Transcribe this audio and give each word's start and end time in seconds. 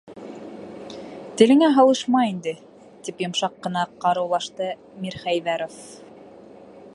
Телеңә 1.41 1.69
һалышма 1.75 2.23
инде,- 2.29 2.53
тип 3.09 3.21
йомшаҡ 3.27 3.61
ҡына 3.67 3.85
ҡарыулашты 4.07 4.71
Мирхәйҙәров. 5.05 5.79